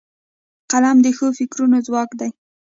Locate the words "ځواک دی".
1.87-2.29